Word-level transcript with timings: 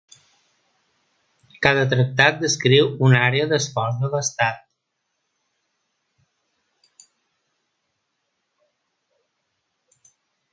Cada 1.65 1.83
tractat 1.91 2.39
descriu 2.43 2.87
una 3.07 3.19
àrea 3.25 3.49
d'esforç 3.51 3.99
de 4.05 4.09
l'estat. 4.13 7.03